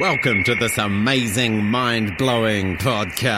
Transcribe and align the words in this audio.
Welcome 0.00 0.44
to 0.44 0.54
this 0.54 0.78
amazing, 0.78 1.62
mind 1.62 2.16
blowing 2.16 2.78
podcast. 2.78 3.34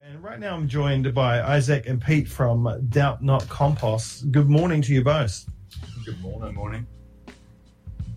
And 0.00 0.22
right 0.24 0.40
now 0.40 0.54
I'm 0.54 0.66
joined 0.68 1.12
by 1.12 1.42
Isaac 1.42 1.86
and 1.86 2.00
Pete 2.00 2.26
from 2.26 2.86
Doubt 2.88 3.22
Not 3.22 3.46
Compost. 3.50 4.32
Good 4.32 4.48
morning 4.48 4.80
to 4.80 4.94
you 4.94 5.04
both. 5.04 5.44
Good 6.06 6.18
morning, 6.22 6.54
morning. 6.54 6.86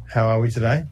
How 0.09 0.29
are 0.29 0.39
we 0.39 0.49
today? 0.49 0.85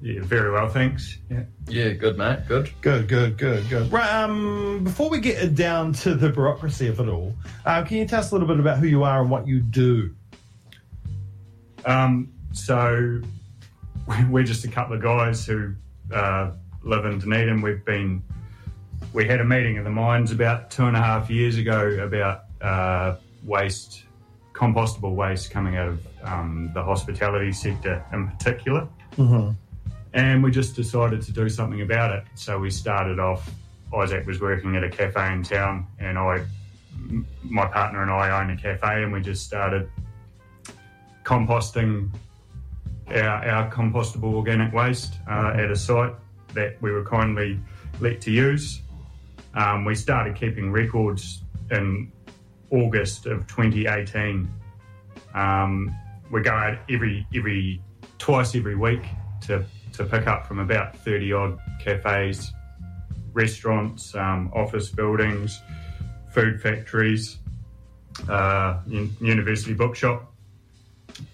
Yeah, 0.00 0.20
very 0.22 0.52
well, 0.52 0.68
thanks. 0.68 1.18
Yeah. 1.28 1.42
Yeah, 1.66 1.88
good, 1.94 2.16
mate. 2.16 2.46
Good. 2.46 2.70
Good, 2.80 3.08
good, 3.08 3.36
good, 3.36 3.68
good. 3.68 3.90
Right, 3.90 4.08
um, 4.08 4.84
before 4.84 5.10
we 5.10 5.18
get 5.18 5.56
down 5.56 5.94
to 5.94 6.14
the 6.14 6.30
bureaucracy 6.30 6.86
of 6.86 7.00
it 7.00 7.08
all, 7.08 7.34
uh, 7.66 7.82
can 7.82 7.96
you 7.96 8.06
tell 8.06 8.20
us 8.20 8.30
a 8.30 8.34
little 8.36 8.46
bit 8.46 8.60
about 8.60 8.78
who 8.78 8.86
you 8.86 9.02
are 9.02 9.20
and 9.20 9.30
what 9.30 9.48
you 9.48 9.58
do? 9.58 10.14
Um, 11.84 12.33
so 12.54 13.20
we- 14.06 14.24
we're 14.30 14.44
just 14.44 14.64
a 14.64 14.68
couple 14.68 14.96
of 14.96 15.02
guys 15.02 15.44
who 15.46 15.74
uh, 16.12 16.52
live 16.82 17.04
in 17.04 17.18
Dunedin. 17.18 17.60
We've 17.62 17.84
been 17.84 18.22
we 19.12 19.26
had 19.26 19.40
a 19.40 19.44
meeting 19.44 19.76
of 19.78 19.84
the 19.84 19.90
mines 19.90 20.32
about 20.32 20.70
two 20.70 20.84
and 20.86 20.96
a 20.96 21.00
half 21.00 21.28
years 21.30 21.58
ago 21.58 21.98
about 22.02 22.44
uh, 22.60 23.16
waste, 23.44 24.04
compostable 24.52 25.14
waste 25.14 25.50
coming 25.50 25.76
out 25.76 25.88
of 25.88 26.06
um, 26.22 26.70
the 26.74 26.82
hospitality 26.82 27.52
sector 27.52 28.02
in 28.12 28.28
particular. 28.28 28.88
Mm-hmm. 29.16 29.52
and 30.14 30.42
we 30.42 30.50
just 30.50 30.74
decided 30.74 31.22
to 31.22 31.30
do 31.32 31.48
something 31.48 31.82
about 31.82 32.10
it. 32.12 32.24
So 32.34 32.58
we 32.58 32.70
started 32.70 33.20
off. 33.20 33.48
Isaac 33.96 34.26
was 34.26 34.40
working 34.40 34.74
at 34.74 34.82
a 34.82 34.90
cafe 34.90 35.32
in 35.32 35.44
town, 35.44 35.86
and 36.00 36.18
I, 36.18 36.44
my 37.44 37.66
partner 37.66 38.02
and 38.02 38.10
I 38.10 38.40
own 38.40 38.50
a 38.50 38.56
cafe, 38.56 39.04
and 39.04 39.12
we 39.12 39.20
just 39.20 39.44
started 39.46 39.88
composting 41.24 42.10
our, 43.08 43.48
our 43.48 43.70
compostable 43.70 44.34
organic 44.34 44.72
waste 44.72 45.14
uh, 45.28 45.52
at 45.54 45.70
a 45.70 45.76
site 45.76 46.14
that 46.54 46.80
we 46.80 46.90
were 46.90 47.04
kindly 47.04 47.60
let 48.00 48.20
to 48.22 48.30
use. 48.30 48.80
Um, 49.54 49.84
we 49.84 49.94
started 49.94 50.34
keeping 50.34 50.72
records 50.72 51.42
in 51.70 52.10
August 52.70 53.26
of 53.26 53.46
2018. 53.46 54.48
Um, 55.34 55.94
we 56.30 56.42
go 56.42 56.52
out 56.52 56.78
every 56.90 57.26
every 57.34 57.80
twice 58.18 58.54
every 58.54 58.76
week 58.76 59.02
to 59.42 59.64
to 59.92 60.04
pick 60.04 60.26
up 60.26 60.46
from 60.46 60.58
about 60.58 60.96
30 60.96 61.32
odd 61.32 61.58
cafes, 61.78 62.52
restaurants, 63.32 64.14
um, 64.16 64.50
office 64.52 64.90
buildings, 64.90 65.62
food 66.30 66.60
factories, 66.60 67.38
uh, 68.28 68.80
un- 68.86 69.16
university 69.20 69.72
bookshop. 69.72 70.33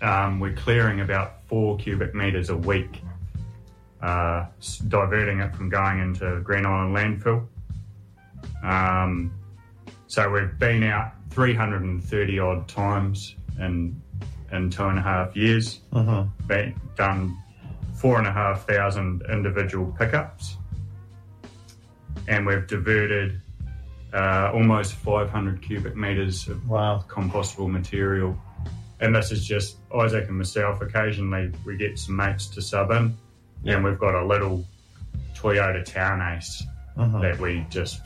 Um, 0.03 0.41
we're 0.41 0.55
clearing 0.55 1.01
about 1.01 1.43
four 1.47 1.77
cubic 1.79 2.15
metres 2.15 2.51
a 2.51 2.57
week, 2.57 3.01
uh, 4.03 4.47
diverting 4.89 5.41
it 5.41 5.55
from 5.55 5.69
going 5.69 6.01
into 6.01 6.41
Green 6.41 6.67
Island 6.67 6.97
landfill. 6.97 7.47
Um, 8.63 9.33
so 10.07 10.29
we've 10.31 10.59
been 10.59 10.83
out 10.83 11.13
330 11.31 12.39
odd 12.39 12.69
times 12.69 13.37
in 13.59 14.01
in 14.53 14.69
two 14.69 14.85
and 14.85 14.99
a 14.99 15.03
half 15.03 15.37
years. 15.37 15.81
Mm-hmm. 15.93 16.47
Been, 16.47 16.81
done 16.97 17.37
four 17.95 18.19
and 18.19 18.27
a 18.27 18.33
half 18.33 18.67
thousand 18.67 19.23
individual 19.31 19.95
pickups, 19.99 20.57
and 22.27 22.45
we've 22.47 22.67
diverted 22.67 23.41
uh, 24.13 24.51
almost 24.53 24.95
500 24.95 25.63
cubic 25.63 25.95
meters 25.95 26.49
of 26.49 26.69
Wow. 26.69 27.05
compostable 27.09 27.71
material. 27.71 28.37
And 29.01 29.15
this 29.15 29.33
is 29.33 29.47
just 29.47 29.77
Isaac 29.95 30.29
and 30.29 30.37
myself. 30.39 30.81
Occasionally, 30.83 31.53
we 31.65 31.77
get 31.77 31.99
some 31.99 32.17
mates 32.17 32.47
to 32.49 32.61
sub 32.63 32.91
in, 32.91 33.17
and 33.65 33.83
we've 33.85 33.99
got 33.99 34.15
a 34.15 34.25
little 34.25 34.65
Toyota 35.35 35.85
Town 35.85 36.21
Ace 36.37 36.63
Mhm. 36.99 37.23
that 37.23 37.39
we 37.41 37.65
just 37.71 38.01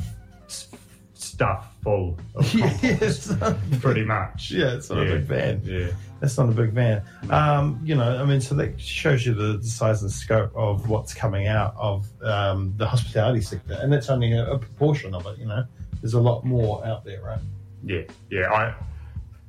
stuff 1.14 1.74
full 1.82 2.16
of 2.34 2.54
yes. 2.82 3.32
pretty 3.80 4.04
much. 4.04 4.50
yeah, 4.50 4.74
it's 4.74 4.90
not 4.90 5.00
a 5.00 5.04
big 5.04 5.22
van. 5.22 5.60
Yeah. 5.64 5.88
That's 6.20 6.38
not 6.38 6.48
a 6.48 6.52
big 6.52 6.70
van. 6.70 7.02
Um, 7.30 7.80
you 7.82 7.94
know, 7.94 8.16
I 8.18 8.24
mean, 8.24 8.40
so 8.40 8.54
that 8.54 8.80
shows 8.80 9.26
you 9.26 9.34
the, 9.34 9.56
the 9.58 9.66
size 9.66 10.02
and 10.02 10.10
scope 10.10 10.52
of 10.54 10.88
what's 10.88 11.12
coming 11.12 11.46
out 11.48 11.74
of 11.76 12.06
um, 12.22 12.72
the 12.76 12.86
hospitality 12.86 13.40
sector, 13.40 13.76
and 13.80 13.92
that's 13.92 14.10
only 14.10 14.32
a, 14.32 14.44
a 14.52 14.58
proportion 14.58 15.12
of 15.14 15.26
it. 15.26 15.38
You 15.38 15.46
know, 15.46 15.64
there's 16.00 16.14
a 16.14 16.20
lot 16.20 16.44
more 16.44 16.84
out 16.86 17.04
there, 17.04 17.20
right? 17.22 17.40
Yeah, 17.84 18.02
yeah. 18.30 18.52
I, 18.52 18.74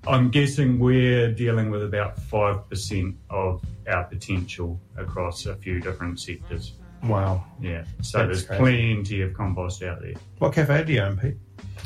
I'm 0.08 0.30
guessing 0.30 0.80
we're 0.80 1.32
dealing 1.32 1.72
with 1.72 1.84
about 1.84 2.18
five 2.20 2.68
percent 2.70 3.16
of 3.30 3.64
our 3.88 4.04
potential 4.04 4.80
across 4.98 5.46
a 5.46 5.56
few 5.56 5.80
different 5.80 6.20
sectors. 6.20 6.74
Wow. 7.04 7.44
Yeah, 7.62 7.84
so 8.02 8.20
That's 8.20 8.28
there's 8.28 8.46
crazy. 8.46 8.60
plenty 8.94 9.22
of 9.22 9.34
compost 9.34 9.84
out 9.84 10.02
there. 10.02 10.14
What 10.40 10.54
cafe 10.54 10.84
do 10.84 10.94
you 10.94 11.02
own, 11.02 11.18
Pete? 11.18 11.36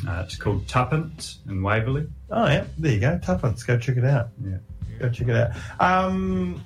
Uh, 0.08 0.22
it's 0.24 0.36
called 0.36 0.66
Tuppence 0.66 1.38
in 1.48 1.62
Waverley. 1.62 2.06
Oh 2.30 2.46
yeah, 2.46 2.64
there 2.78 2.92
you 2.92 3.00
go, 3.00 3.18
Tuppence. 3.18 3.62
Go 3.62 3.78
check 3.78 3.96
it 3.96 4.04
out. 4.04 4.28
Yeah. 4.42 4.56
Go 4.98 5.10
check 5.10 5.28
it 5.28 5.36
out. 5.36 5.50
Um, 5.80 6.64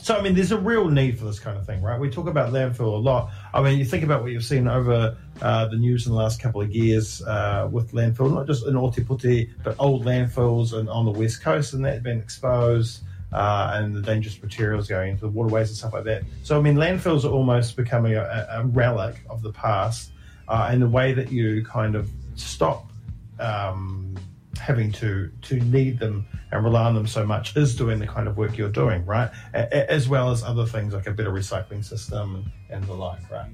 so 0.00 0.16
I 0.16 0.22
mean, 0.22 0.34
there's 0.34 0.52
a 0.52 0.58
real 0.58 0.88
need 0.88 1.18
for 1.18 1.24
this 1.26 1.38
kind 1.38 1.56
of 1.58 1.66
thing, 1.66 1.82
right? 1.82 1.98
We 1.98 2.10
talk 2.10 2.26
about 2.26 2.52
landfill 2.52 2.80
a 2.92 2.96
lot. 2.96 3.30
I 3.52 3.62
mean, 3.62 3.78
you 3.78 3.84
think 3.84 4.04
about 4.04 4.22
what 4.22 4.32
you've 4.32 4.44
seen 4.44 4.68
over 4.68 5.16
uh, 5.42 5.66
the 5.66 5.76
news 5.76 6.06
in 6.06 6.12
the 6.12 6.18
last 6.18 6.40
couple 6.40 6.60
of 6.60 6.70
years 6.70 7.22
uh, 7.22 7.68
with 7.70 7.92
landfill, 7.92 8.32
not 8.32 8.46
just 8.46 8.66
in 8.66 8.74
Ōtepoti, 8.74 9.50
but 9.64 9.76
old 9.78 10.04
landfills 10.04 10.72
and 10.72 10.88
on 10.88 11.04
the 11.04 11.10
west 11.10 11.42
coast, 11.42 11.72
and 11.74 11.84
that's 11.84 12.02
been 12.02 12.18
exposed. 12.18 13.02
Uh, 13.32 13.74
and 13.74 13.94
the 13.94 14.02
dangerous 14.02 14.42
materials 14.42 14.88
going 14.88 15.10
into 15.10 15.20
the 15.20 15.28
waterways 15.28 15.68
and 15.68 15.76
stuff 15.76 15.92
like 15.92 16.02
that. 16.02 16.24
So, 16.42 16.58
I 16.58 16.60
mean, 16.60 16.74
landfills 16.74 17.24
are 17.24 17.28
almost 17.28 17.76
becoming 17.76 18.16
a, 18.16 18.48
a 18.50 18.64
relic 18.64 19.20
of 19.30 19.40
the 19.42 19.52
past, 19.52 20.10
uh, 20.48 20.66
and 20.68 20.82
the 20.82 20.88
way 20.88 21.12
that 21.12 21.30
you 21.30 21.64
kind 21.64 21.94
of 21.94 22.10
stop 22.34 22.90
um, 23.38 24.16
having 24.60 24.92
to 24.92 25.30
to 25.42 25.56
need 25.56 25.98
them 25.98 26.26
and 26.52 26.64
rely 26.64 26.84
on 26.84 26.94
them 26.94 27.06
so 27.06 27.24
much 27.24 27.56
is 27.56 27.74
doing 27.74 27.98
the 27.98 28.06
kind 28.06 28.28
of 28.28 28.36
work 28.36 28.58
you're 28.58 28.68
doing, 28.68 29.04
right? 29.06 29.30
A- 29.54 29.90
as 29.90 30.08
well 30.08 30.30
as 30.30 30.42
other 30.42 30.66
things 30.66 30.92
like 30.92 31.06
a 31.06 31.12
better 31.12 31.30
recycling 31.30 31.84
system 31.84 32.36
and, 32.36 32.76
and 32.76 32.84
the 32.84 32.92
like, 32.92 33.30
right? 33.30 33.50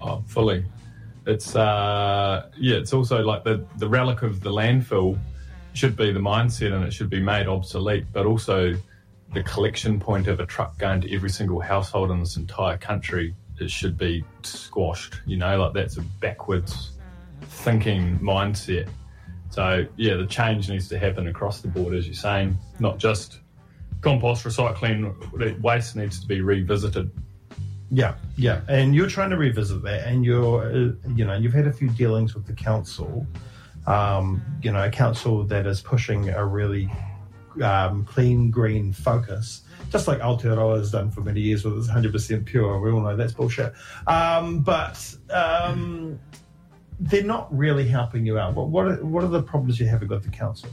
Oh, 0.00 0.24
fully. 0.26 0.64
It's 1.26 1.54
uh, 1.54 2.48
yeah. 2.56 2.76
It's 2.76 2.92
also 2.92 3.22
like 3.22 3.44
the 3.44 3.64
the 3.76 3.88
relic 3.88 4.22
of 4.22 4.40
the 4.40 4.50
landfill 4.50 5.18
should 5.74 5.96
be 5.96 6.12
the 6.12 6.20
mindset, 6.20 6.72
and 6.72 6.84
it 6.84 6.92
should 6.92 7.10
be 7.10 7.20
made 7.20 7.46
obsolete. 7.46 8.06
But 8.12 8.24
also, 8.24 8.74
the 9.34 9.42
collection 9.42 10.00
point 10.00 10.26
of 10.26 10.40
a 10.40 10.46
truck 10.46 10.78
going 10.78 11.02
to 11.02 11.14
every 11.14 11.30
single 11.30 11.60
household 11.60 12.10
in 12.10 12.20
this 12.20 12.36
entire 12.36 12.78
country, 12.78 13.34
it 13.60 13.70
should 13.70 13.98
be 13.98 14.24
squashed. 14.42 15.20
You 15.26 15.36
know, 15.36 15.60
like 15.62 15.74
that's 15.74 15.98
a 15.98 16.02
backwards 16.20 16.92
thinking 17.42 18.18
mindset. 18.20 18.88
So 19.50 19.86
yeah, 19.96 20.14
the 20.14 20.26
change 20.26 20.68
needs 20.68 20.88
to 20.88 20.98
happen 20.98 21.26
across 21.26 21.60
the 21.60 21.68
board, 21.68 21.94
as 21.94 22.06
you're 22.06 22.14
saying, 22.14 22.56
not 22.78 22.98
just 22.98 23.40
compost 24.00 24.44
recycling. 24.44 25.60
Waste 25.60 25.96
needs 25.96 26.20
to 26.20 26.26
be 26.26 26.40
revisited. 26.40 27.10
Yeah, 27.90 28.14
yeah. 28.36 28.60
And 28.68 28.94
you're 28.94 29.08
trying 29.08 29.30
to 29.30 29.36
revisit 29.36 29.82
that, 29.82 30.06
and 30.06 30.24
you're, 30.24 30.62
uh, 30.64 31.08
you 31.14 31.24
know, 31.24 31.34
you've 31.34 31.52
had 31.52 31.66
a 31.66 31.72
few 31.72 31.90
dealings 31.90 32.34
with 32.34 32.46
the 32.46 32.52
council. 32.52 33.26
Um, 33.86 34.42
you 34.62 34.70
know, 34.70 34.84
a 34.84 34.90
council 34.90 35.42
that 35.44 35.66
is 35.66 35.80
pushing 35.80 36.28
a 36.28 36.44
really 36.44 36.88
um, 37.62 38.04
clean 38.04 38.50
green 38.50 38.92
focus, 38.92 39.62
just 39.90 40.06
like 40.06 40.20
Aotearoa 40.20 40.78
has 40.78 40.92
done 40.92 41.10
for 41.10 41.22
many 41.22 41.40
years 41.40 41.64
with 41.64 41.76
its 41.78 41.88
100% 41.88 42.44
pure. 42.44 42.80
We 42.80 42.92
all 42.92 43.00
know 43.00 43.16
that's 43.16 43.32
bullshit. 43.32 43.72
Um, 44.06 44.60
but 44.60 45.16
um, 45.30 46.20
they're 47.00 47.24
not 47.24 47.54
really 47.56 47.88
helping 47.88 48.26
you 48.26 48.38
out. 48.38 48.54
What 48.54 48.68
what 48.68 48.86
are, 48.86 49.04
what 49.04 49.24
are 49.24 49.28
the 49.28 49.42
problems 49.42 49.80
you're 49.80 49.88
having 49.88 50.08
with 50.08 50.22
the 50.22 50.30
council? 50.30 50.68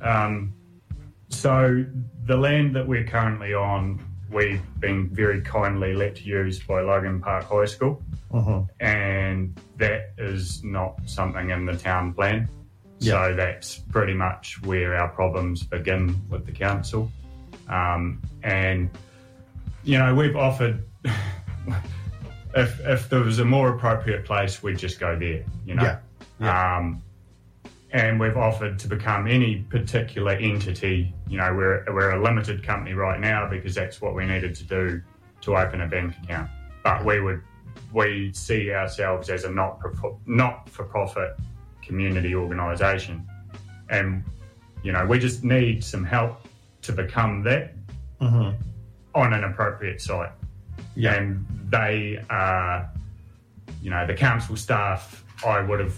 Um, 0.00 0.52
so 1.30 1.84
the 2.26 2.36
land 2.36 2.76
that 2.76 2.86
we're 2.86 3.04
currently 3.04 3.54
on, 3.54 4.00
we've 4.30 4.62
been 4.80 5.08
very 5.08 5.40
kindly 5.40 5.94
let 5.94 6.16
to 6.16 6.24
use 6.24 6.60
by 6.60 6.82
Logan 6.82 7.20
Park 7.20 7.44
High 7.44 7.64
School, 7.64 8.02
Uh-huh. 8.32 8.62
and 8.80 9.58
that 9.78 10.12
is 10.18 10.62
not 10.62 10.98
something 11.06 11.50
in 11.50 11.64
the 11.66 11.76
town 11.76 12.12
plan. 12.12 12.48
Yeah. 13.00 13.12
So 13.28 13.34
that's 13.36 13.78
pretty 13.78 14.14
much 14.14 14.60
where 14.62 14.94
our 14.96 15.08
problems 15.08 15.62
begin 15.62 16.20
with 16.28 16.46
the 16.46 16.52
council. 16.52 17.10
Um, 17.68 18.20
and 18.42 18.90
you 19.84 19.98
know, 19.98 20.14
we've 20.14 20.36
offered 20.36 20.84
if 22.54 22.80
if 22.80 23.08
there 23.08 23.20
was 23.20 23.38
a 23.38 23.44
more 23.44 23.70
appropriate 23.70 24.24
place, 24.24 24.62
we'd 24.62 24.78
just 24.78 25.00
go 25.00 25.18
there. 25.18 25.44
You 25.66 25.74
know. 25.74 25.98
Yeah. 26.40 26.76
Um, 26.76 27.02
and 27.90 28.20
we've 28.20 28.36
offered 28.36 28.78
to 28.80 28.88
become 28.88 29.26
any 29.26 29.56
particular 29.70 30.32
entity. 30.32 31.12
You 31.26 31.38
know, 31.38 31.54
we're 31.54 31.84
we're 31.88 32.10
a 32.10 32.22
limited 32.22 32.62
company 32.62 32.94
right 32.94 33.18
now 33.18 33.48
because 33.48 33.74
that's 33.74 34.00
what 34.00 34.14
we 34.14 34.26
needed 34.26 34.54
to 34.56 34.64
do 34.64 35.02
to 35.42 35.56
open 35.56 35.80
a 35.80 35.86
bank 35.86 36.14
account. 36.22 36.50
But 36.84 37.04
we 37.04 37.20
would 37.20 37.42
we 37.92 38.32
see 38.34 38.72
ourselves 38.72 39.30
as 39.30 39.44
a 39.44 39.50
not 39.50 39.80
not 40.26 40.68
for 40.68 40.84
profit 40.84 41.36
community 41.82 42.34
organisation, 42.34 43.26
and 43.88 44.22
you 44.82 44.92
know 44.92 45.06
we 45.06 45.18
just 45.18 45.42
need 45.42 45.82
some 45.82 46.04
help 46.04 46.46
to 46.82 46.92
become 46.92 47.42
that. 47.44 47.74
on 49.14 49.32
an 49.32 49.44
appropriate 49.44 50.00
site. 50.00 50.30
Yeah. 50.98 51.14
And 51.14 51.46
they 51.70 52.22
are, 52.28 52.90
you 53.80 53.90
know, 53.90 54.04
the 54.04 54.14
council 54.14 54.56
staff, 54.56 55.24
I 55.46 55.60
would 55.60 55.78
have 55.78 55.94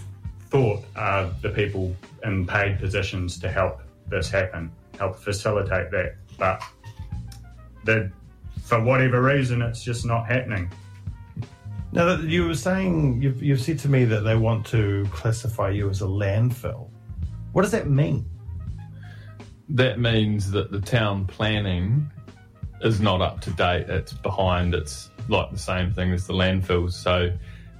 thought 0.49 0.83
are 0.95 1.31
the 1.41 1.49
people 1.49 1.95
in 2.23 2.45
paid 2.45 2.77
positions 2.77 3.39
to 3.39 3.51
help 3.51 3.81
this 4.07 4.29
happen, 4.29 4.71
help 4.99 5.17
facilitate 5.17 5.89
that. 5.89 6.17
But 6.37 6.61
the, 7.83 8.11
for 8.63 8.79
whatever 8.83 9.23
reason, 9.23 9.63
it's 9.63 9.83
just 9.83 10.05
not 10.05 10.27
happening. 10.27 10.71
Now, 11.93 12.05
that 12.05 12.21
you 12.21 12.47
were 12.47 12.55
saying, 12.55 13.21
you've, 13.23 13.41
you've 13.41 13.61
said 13.61 13.79
to 13.79 13.89
me 13.89 14.05
that 14.05 14.21
they 14.21 14.35
want 14.35 14.67
to 14.67 15.07
classify 15.11 15.71
you 15.71 15.89
as 15.89 16.01
a 16.01 16.05
landfill. 16.05 16.89
What 17.53 17.63
does 17.63 17.71
that 17.71 17.89
mean? 17.89 18.29
That 19.67 19.99
means 19.99 20.51
that 20.51 20.71
the 20.71 20.79
town 20.79 21.25
planning 21.25 22.11
is 22.83 22.99
not 22.99 23.21
up 23.21 23.41
to 23.41 23.51
date. 23.51 23.89
It's 23.89 24.13
behind. 24.13 24.73
It's 24.73 25.09
like 25.27 25.51
the 25.51 25.57
same 25.57 25.93
thing 25.93 26.11
as 26.11 26.27
the 26.27 26.33
landfills. 26.33 26.93
So 26.93 27.31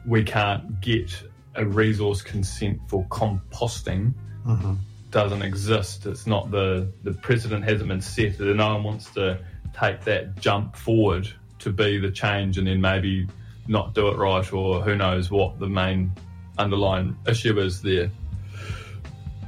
we 0.06 0.24
can't 0.24 0.80
get 0.82 1.12
a 1.56 1.66
resource 1.66 2.22
consent 2.22 2.80
for 2.88 3.06
composting. 3.08 4.14
Mm-hmm. 4.46 4.74
Doesn't 5.10 5.42
exist. 5.42 6.06
It's 6.06 6.26
not 6.26 6.52
the 6.52 6.92
the 7.04 7.14
precedent 7.14 7.66
hasn't 7.66 7.90
been 7.90 8.02
set, 8.02 8.40
and 8.40 8.58
no 8.58 8.76
one 8.76 8.84
wants 8.84 9.12
to 9.16 9.40
take 9.78 10.02
that 10.06 10.40
jump 10.40 10.76
forward 10.76 11.28
to 11.60 11.72
be 11.72 12.00
the 12.00 12.12
change, 12.12 12.58
and 12.58 12.68
then 12.68 12.80
maybe 12.80 13.28
not 13.68 13.94
do 13.94 14.08
it 14.08 14.18
right, 14.18 14.52
or 14.54 14.82
who 14.82 14.96
knows 14.96 15.30
what 15.30 15.60
the 15.60 15.68
main 15.68 16.12
underlying 16.58 17.18
issue 17.28 17.60
is 17.60 17.82
there. 17.82 18.10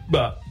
But 0.10 0.43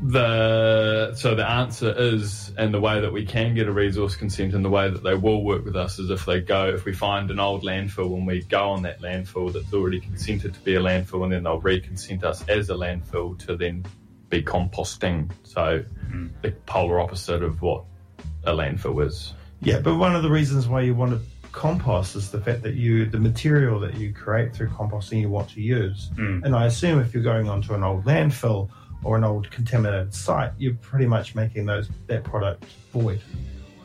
the 0.00 1.12
so 1.14 1.34
the 1.34 1.48
answer 1.48 1.92
is 1.96 2.52
and 2.56 2.72
the 2.72 2.80
way 2.80 3.00
that 3.00 3.12
we 3.12 3.26
can 3.26 3.54
get 3.54 3.66
a 3.66 3.72
resource 3.72 4.14
consent 4.14 4.54
and 4.54 4.64
the 4.64 4.70
way 4.70 4.88
that 4.88 5.02
they 5.02 5.14
will 5.14 5.42
work 5.42 5.64
with 5.64 5.74
us 5.74 5.98
is 5.98 6.08
if 6.08 6.24
they 6.24 6.40
go 6.40 6.68
if 6.68 6.84
we 6.84 6.92
find 6.92 7.32
an 7.32 7.40
old 7.40 7.64
landfill 7.64 8.14
and 8.16 8.24
we 8.24 8.40
go 8.44 8.70
on 8.70 8.82
that 8.82 9.00
landfill 9.00 9.52
that's 9.52 9.74
already 9.74 9.98
consented 9.98 10.54
to 10.54 10.60
be 10.60 10.76
a 10.76 10.80
landfill 10.80 11.24
and 11.24 11.32
then 11.32 11.42
they'll 11.42 11.60
reconsent 11.60 12.22
us 12.22 12.48
as 12.48 12.70
a 12.70 12.74
landfill 12.74 13.36
to 13.38 13.56
then 13.56 13.84
be 14.28 14.42
composting. 14.42 15.30
So 15.44 15.80
mm-hmm. 15.80 16.28
the 16.42 16.52
polar 16.66 17.00
opposite 17.00 17.42
of 17.42 17.62
what 17.62 17.84
a 18.44 18.52
landfill 18.52 19.06
is. 19.06 19.34
Yeah, 19.60 19.80
but 19.80 19.96
one 19.96 20.14
of 20.14 20.22
the 20.22 20.30
reasons 20.30 20.68
why 20.68 20.82
you 20.82 20.94
want 20.94 21.12
to 21.12 21.20
compost 21.52 22.14
is 22.14 22.30
the 22.30 22.40
fact 22.40 22.62
that 22.62 22.74
you, 22.74 23.06
the 23.06 23.18
material 23.18 23.80
that 23.80 23.94
you 23.94 24.12
create 24.12 24.54
through 24.54 24.68
composting, 24.68 25.20
you 25.20 25.28
want 25.28 25.50
to 25.50 25.60
use. 25.60 26.10
Mm. 26.16 26.44
And 26.44 26.54
I 26.54 26.66
assume 26.66 27.00
if 27.00 27.12
you're 27.12 27.22
going 27.22 27.48
onto 27.48 27.74
an 27.74 27.82
old 27.82 28.04
landfill 28.04 28.70
or 29.04 29.16
an 29.16 29.24
old 29.24 29.50
contaminated 29.50 30.12
site, 30.14 30.52
you're 30.58 30.74
pretty 30.74 31.06
much 31.06 31.34
making 31.34 31.66
those 31.66 31.88
that 32.06 32.24
product 32.24 32.64
void. 32.92 33.20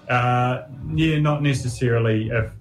Uh, 0.09 0.63
yeah, 0.93 1.19
not 1.19 1.41
necessarily. 1.41 2.29
If 2.29 2.51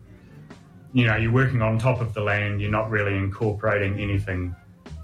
you 0.93 1.06
know 1.06 1.16
you're 1.16 1.32
working 1.32 1.62
on 1.62 1.78
top 1.78 2.00
of 2.00 2.14
the 2.14 2.20
land, 2.20 2.60
you're 2.60 2.70
not 2.70 2.90
really 2.90 3.16
incorporating 3.16 3.99
anything 3.99 4.54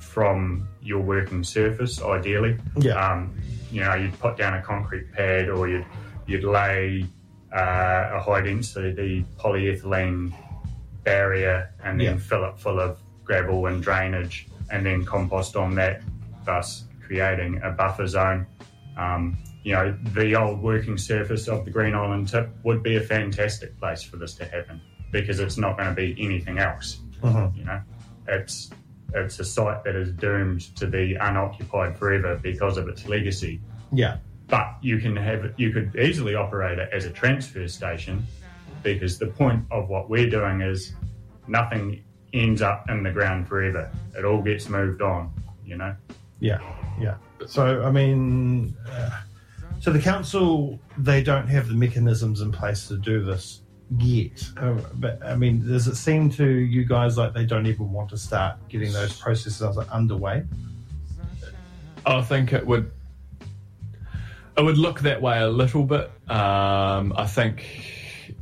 from 0.00 0.68
your 0.82 1.00
working 1.00 1.42
surface. 1.44 2.00
Ideally, 2.02 2.56
Yeah. 2.76 2.92
Um, 2.94 3.34
you 3.70 3.82
know, 3.82 3.94
you'd 3.94 4.18
put 4.18 4.36
down 4.36 4.54
a 4.54 4.62
concrete 4.62 5.12
pad, 5.12 5.48
or 5.48 5.68
you'd 5.68 5.86
you'd 6.26 6.44
lay 6.44 7.06
uh, 7.54 8.10
a 8.12 8.20
high 8.20 8.42
density 8.42 9.24
polyethylene 9.38 10.32
barrier, 11.04 11.70
and 11.82 11.98
then 11.98 12.14
Yeah. 12.14 12.16
fill 12.18 12.44
it 12.44 12.58
full 12.58 12.78
of 12.78 12.98
gravel 13.24 13.66
and 13.66 13.82
drainage, 13.82 14.46
and 14.70 14.84
then 14.84 15.04
compost 15.04 15.56
on 15.56 15.74
that, 15.76 16.02
thus 16.44 16.84
creating 17.18 17.60
a 17.64 17.70
buffer 17.70 18.06
zone. 18.06 18.46
Um, 18.96 19.38
you 19.64 19.72
know, 19.72 19.96
the 20.12 20.34
old 20.36 20.62
working 20.62 20.98
surface 20.98 21.48
of 21.48 21.64
the 21.64 21.70
Green 21.70 21.94
Island 21.94 22.28
tip 22.28 22.50
would 22.64 22.82
be 22.82 22.96
a 22.96 23.00
fantastic 23.00 23.76
place 23.78 24.02
for 24.02 24.16
this 24.16 24.34
to 24.34 24.44
happen 24.44 24.80
because 25.10 25.40
it's 25.40 25.56
not 25.56 25.76
going 25.76 25.88
to 25.88 25.94
be 25.94 26.14
anything 26.18 26.58
else. 26.58 27.00
Mhm. 27.22 27.56
You 27.56 27.64
know, 27.64 27.80
it's 28.28 28.70
it's 29.14 29.40
a 29.40 29.44
site 29.44 29.84
that 29.84 29.96
is 29.96 30.12
doomed 30.12 30.60
to 30.76 30.86
be 30.86 31.14
unoccupied 31.14 31.96
forever 31.96 32.38
because 32.42 32.76
of 32.76 32.88
its 32.88 33.08
legacy. 33.08 33.58
Yeah. 33.90 34.18
But 34.48 34.76
you 34.82 34.98
can 34.98 35.16
have 35.16 35.54
you 35.56 35.72
could 35.72 35.96
easily 35.96 36.34
operate 36.34 36.78
it 36.78 36.90
as 36.92 37.06
a 37.06 37.10
transfer 37.10 37.66
station 37.68 38.26
because 38.82 39.18
the 39.18 39.26
point 39.28 39.64
of 39.70 39.88
what 39.88 40.10
we're 40.10 40.28
doing 40.30 40.60
is 40.60 40.92
nothing 41.46 42.04
ends 42.34 42.60
up 42.60 42.88
in 42.90 43.02
the 43.02 43.10
ground 43.10 43.48
forever. 43.48 43.90
It 44.16 44.24
all 44.26 44.42
gets 44.42 44.68
moved 44.68 45.00
on. 45.02 45.32
You 45.64 45.78
know. 45.78 45.96
Yeah, 46.40 46.60
yeah. 47.00 47.16
So, 47.46 47.82
I 47.82 47.90
mean, 47.90 48.76
uh, 48.90 49.10
so 49.80 49.92
the 49.92 50.00
council, 50.00 50.78
they 50.96 51.22
don't 51.22 51.48
have 51.48 51.68
the 51.68 51.74
mechanisms 51.74 52.40
in 52.40 52.52
place 52.52 52.88
to 52.88 52.96
do 52.96 53.24
this 53.24 53.62
yet. 53.98 54.44
Uh, 54.56 54.76
but, 54.94 55.24
I 55.24 55.36
mean, 55.36 55.66
does 55.66 55.86
it 55.86 55.96
seem 55.96 56.30
to 56.30 56.46
you 56.46 56.84
guys 56.84 57.16
like 57.16 57.32
they 57.32 57.46
don't 57.46 57.66
even 57.66 57.92
want 57.92 58.10
to 58.10 58.18
start 58.18 58.56
getting 58.68 58.92
those 58.92 59.18
processes 59.18 59.76
underway? 59.90 60.44
I 62.06 62.22
think 62.22 62.52
it 62.52 62.66
would 62.66 62.90
it 64.58 64.64
would 64.64 64.76
look 64.78 65.00
that 65.00 65.22
way 65.22 65.38
a 65.38 65.48
little 65.48 65.84
bit. 65.84 66.10
Um, 66.28 67.12
I 67.16 67.26
think, 67.26 67.64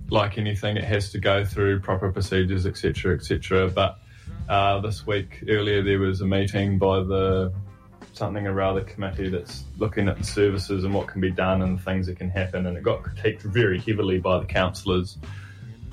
like 0.09 0.39
anything, 0.39 0.79
it 0.79 0.85
has 0.85 1.11
to 1.13 1.19
go 1.19 1.45
through 1.45 1.81
proper 1.81 2.11
procedures, 2.11 2.65
etc., 2.65 3.17
etc. 3.17 3.69
But 3.69 3.99
uh, 4.49 4.81
this 4.81 5.07
week, 5.07 5.45
earlier, 5.49 5.83
there 5.83 5.99
was 5.99 6.23
a 6.23 6.27
meeting 6.27 6.79
by 6.79 7.01
the 7.01 7.53
something 8.17 8.47
around 8.47 8.77
the 8.77 8.83
committee 8.83 9.29
that's 9.29 9.65
looking 9.79 10.09
at 10.09 10.17
the 10.19 10.25
services 10.25 10.85
and 10.85 10.95
what 10.95 11.07
can 11.07 11.21
be 11.21 11.31
done 11.31 11.63
and 11.63 11.79
the 11.79 11.83
things 11.83 12.07
that 12.07 12.17
can 12.19 12.31
happen, 12.31 12.67
and 12.67 12.77
it 12.77 12.83
got 12.83 13.03
critiqued 13.03 13.43
very 13.43 13.79
heavily 13.79 14.19
by 14.19 14.39
the 14.39 14.47
councillors, 14.47 15.19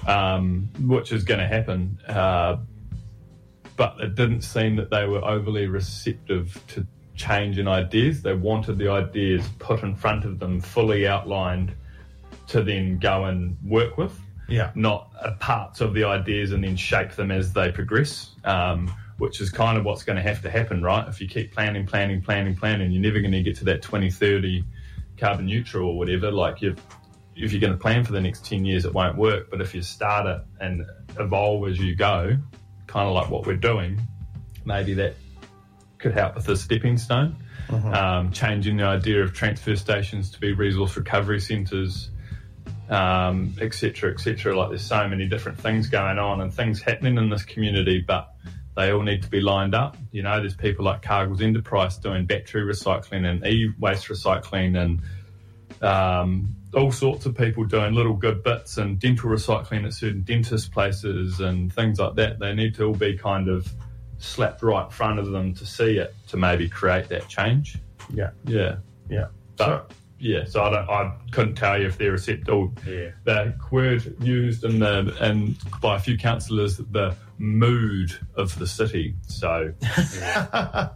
um, 0.07 0.69
which 0.81 1.11
is 1.11 1.23
going 1.23 1.39
to 1.39 1.47
happen. 1.47 1.97
Uh, 2.07 2.57
but 3.75 3.99
it 3.99 4.15
didn't 4.15 4.41
seem 4.41 4.75
that 4.77 4.89
they 4.89 5.05
were 5.05 5.23
overly 5.23 5.67
receptive 5.67 6.61
to 6.67 6.85
change 7.15 7.57
in 7.59 7.67
ideas. 7.67 8.21
They 8.21 8.33
wanted 8.33 8.77
the 8.77 8.89
ideas 8.89 9.47
put 9.59 9.83
in 9.83 9.95
front 9.95 10.25
of 10.25 10.39
them, 10.39 10.61
fully 10.61 11.07
outlined, 11.07 11.73
to 12.47 12.63
then 12.63 12.99
go 12.99 13.25
and 13.25 13.57
work 13.65 13.97
with, 13.97 14.17
Yeah. 14.47 14.71
not 14.75 15.09
parts 15.39 15.81
of 15.81 15.93
the 15.93 16.03
ideas 16.03 16.51
and 16.51 16.63
then 16.63 16.75
shape 16.75 17.11
them 17.11 17.31
as 17.31 17.53
they 17.53 17.71
progress. 17.71 18.31
Um, 18.43 18.93
which 19.17 19.39
is 19.41 19.49
kind 19.49 19.77
of 19.77 19.85
what's 19.85 20.03
going 20.03 20.15
to 20.15 20.21
have 20.21 20.41
to 20.41 20.49
happen, 20.49 20.81
right? 20.81 21.07
If 21.07 21.21
you 21.21 21.27
keep 21.27 21.53
planning, 21.53 21.85
planning, 21.85 22.21
planning, 22.21 22.55
planning, 22.55 22.91
you're 22.91 23.01
never 23.01 23.19
going 23.19 23.31
to 23.31 23.43
get 23.43 23.57
to 23.57 23.65
that 23.65 23.81
2030 23.81 24.63
carbon 25.17 25.45
neutral 25.45 25.89
or 25.89 25.97
whatever. 25.97 26.31
Like 26.31 26.61
you've, 26.61 26.79
if 27.35 27.51
you're 27.51 27.61
going 27.61 27.73
to 27.73 27.79
plan 27.79 28.03
for 28.03 28.11
the 28.11 28.21
next 28.21 28.45
10 28.45 28.65
years, 28.65 28.85
it 28.85 28.93
won't 28.93 29.17
work. 29.17 29.49
But 29.49 29.61
if 29.61 29.73
you 29.75 29.81
start 29.81 30.25
it 30.25 30.41
and 30.59 30.85
evolve 31.19 31.67
as 31.69 31.79
you 31.79 31.95
go, 31.95 32.37
kind 32.87 33.07
of 33.07 33.13
like 33.13 33.29
what 33.29 33.45
we're 33.45 33.55
doing, 33.55 34.01
maybe 34.65 34.93
that 34.95 35.15
could 35.99 36.13
help 36.13 36.35
with 36.35 36.47
a 36.49 36.57
stepping 36.57 36.97
stone. 36.97 37.37
Um, 37.93 38.31
changing 38.31 38.77
the 38.77 38.83
idea 38.83 39.23
of 39.23 39.33
transfer 39.33 39.75
stations 39.75 40.31
to 40.31 40.39
be 40.39 40.51
resource 40.51 40.97
recovery 40.97 41.39
centres, 41.39 42.11
um, 42.89 43.55
et 43.59 43.73
cetera, 43.73 44.11
et 44.11 44.19
cetera. 44.19 44.55
Like 44.55 44.69
there's 44.69 44.85
so 44.85 45.07
many 45.07 45.27
different 45.27 45.59
things 45.59 45.87
going 45.87 46.19
on 46.19 46.41
and 46.41 46.53
things 46.53 46.81
happening 46.81 47.17
in 47.17 47.29
this 47.29 47.43
community, 47.43 48.03
but 48.05 48.33
they 48.75 48.91
all 48.91 49.01
need 49.01 49.23
to 49.23 49.29
be 49.29 49.39
lined 49.39 49.75
up. 49.75 49.97
You 50.11 50.23
know, 50.23 50.39
there's 50.39 50.55
people 50.55 50.85
like 50.85 51.01
Cargill's 51.01 51.41
Enterprise 51.41 51.97
doing 51.97 52.25
battery 52.25 52.63
recycling 52.63 53.25
and 53.25 53.45
e-waste 53.45 54.07
recycling 54.07 54.77
and 54.77 55.01
um, 55.83 56.55
all 56.73 56.91
sorts 56.91 57.25
of 57.25 57.37
people 57.37 57.65
doing 57.65 57.93
little 57.93 58.13
good 58.13 58.43
bits 58.43 58.77
and 58.77 58.99
dental 58.99 59.29
recycling 59.29 59.85
at 59.85 59.93
certain 59.93 60.21
dentist 60.21 60.71
places 60.71 61.39
and 61.39 61.71
things 61.73 61.99
like 61.99 62.15
that. 62.15 62.39
They 62.39 62.53
need 62.53 62.75
to 62.75 62.85
all 62.85 62.93
be 62.93 63.17
kind 63.17 63.47
of 63.47 63.71
slapped 64.17 64.63
right 64.63 64.85
in 64.85 64.91
front 64.91 65.19
of 65.19 65.31
them 65.31 65.53
to 65.55 65.65
see 65.65 65.97
it 65.97 66.15
to 66.29 66.37
maybe 66.37 66.67
create 66.67 67.09
that 67.09 67.27
change. 67.27 67.77
Yeah. 68.11 68.31
Yeah. 68.45 68.77
Yeah. 69.09 69.27
But 69.57 69.91
yeah, 70.23 70.45
so 70.45 70.63
I 70.63 70.69
don't 70.69 70.89
I 70.89 71.13
couldn't 71.31 71.55
tell 71.55 71.79
you 71.79 71.87
if 71.87 71.97
they're 71.97 72.11
receptive. 72.11 72.71
Yeah. 72.87 73.11
The 73.25 73.53
word 73.69 74.15
used 74.23 74.63
in 74.63 74.79
the 74.79 75.15
and 75.19 75.57
by 75.81 75.97
a 75.97 75.99
few 75.99 76.17
councillors 76.17 76.77
the 76.77 77.15
mood 77.37 78.17
of 78.35 78.57
the 78.59 78.67
city. 78.67 79.15
So 79.27 79.73
but 80.51 80.95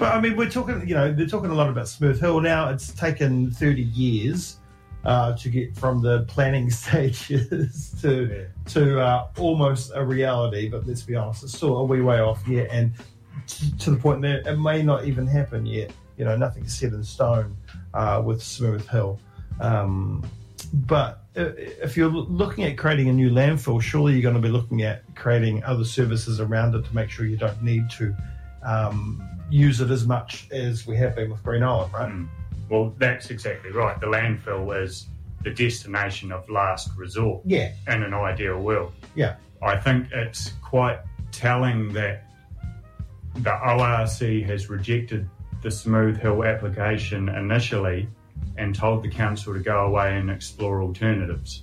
I 0.00 0.20
mean, 0.20 0.36
we're 0.36 0.50
talking, 0.50 0.86
you 0.86 0.94
know, 0.94 1.12
they're 1.12 1.26
talking 1.26 1.50
a 1.50 1.54
lot 1.54 1.68
about 1.68 1.88
Smooth 1.88 2.20
Hill 2.20 2.40
now. 2.40 2.68
It's 2.70 2.92
taken 2.92 3.50
30 3.50 3.82
years 3.82 4.58
uh, 5.04 5.36
to 5.36 5.48
get 5.48 5.76
from 5.76 6.02
the 6.02 6.24
planning 6.24 6.70
stages 6.82 7.94
to 8.02 8.48
to 8.66 9.00
uh, 9.00 9.28
almost 9.38 9.92
a 9.94 10.04
reality. 10.04 10.68
But 10.68 10.86
let's 10.86 11.02
be 11.02 11.14
honest, 11.14 11.44
it's 11.44 11.56
still 11.56 11.78
a 11.78 11.84
wee 11.84 12.00
way 12.00 12.20
off 12.20 12.46
yet, 12.46 12.68
and 12.70 12.92
t- 13.46 13.72
to 13.78 13.92
the 13.92 13.96
point 13.96 14.22
that 14.22 14.46
it 14.46 14.56
may 14.56 14.82
not 14.82 15.04
even 15.06 15.26
happen 15.26 15.64
yet. 15.64 15.92
You 16.18 16.24
know, 16.24 16.36
nothing's 16.36 16.76
set 16.76 16.92
in 16.92 17.04
stone 17.04 17.56
uh, 17.94 18.22
with 18.24 18.42
Smooth 18.42 18.88
Hill. 18.88 19.20
Um, 19.60 20.24
but 20.72 21.25
if 21.36 21.96
you're 21.96 22.08
looking 22.08 22.64
at 22.64 22.78
creating 22.78 23.08
a 23.08 23.12
new 23.12 23.30
landfill, 23.30 23.80
surely 23.80 24.14
you're 24.14 24.22
going 24.22 24.34
to 24.34 24.40
be 24.40 24.48
looking 24.48 24.82
at 24.82 25.02
creating 25.14 25.62
other 25.64 25.84
services 25.84 26.40
around 26.40 26.74
it 26.74 26.84
to 26.84 26.94
make 26.94 27.10
sure 27.10 27.26
you 27.26 27.36
don't 27.36 27.62
need 27.62 27.90
to 27.90 28.14
um, 28.64 29.22
use 29.50 29.80
it 29.80 29.90
as 29.90 30.06
much 30.06 30.48
as 30.50 30.86
we 30.86 30.96
have 30.96 31.14
been 31.14 31.30
with 31.30 31.42
Green 31.42 31.62
Island, 31.62 31.92
right? 31.92 32.10
Mm. 32.10 32.28
Well, 32.70 32.94
that's 32.98 33.30
exactly 33.30 33.70
right. 33.70 33.98
The 34.00 34.06
landfill 34.06 34.82
is 34.82 35.06
the 35.44 35.50
destination 35.50 36.32
of 36.32 36.48
last 36.48 36.90
resort 36.96 37.42
Yeah, 37.44 37.70
in 37.86 38.02
an 38.02 38.14
ideal 38.14 38.58
world. 38.60 38.92
yeah, 39.14 39.36
I 39.62 39.76
think 39.76 40.08
it's 40.12 40.52
quite 40.64 40.98
telling 41.30 41.92
that 41.92 42.24
the 43.36 43.52
ORC 43.52 44.44
has 44.48 44.68
rejected 44.70 45.28
the 45.62 45.70
Smooth 45.70 46.16
Hill 46.18 46.42
application 46.44 47.28
initially 47.28 48.08
and 48.56 48.74
told 48.74 49.02
the 49.02 49.08
council 49.10 49.52
to 49.54 49.60
go 49.60 49.84
away 49.86 50.16
and 50.16 50.30
explore 50.30 50.80
alternatives. 50.82 51.62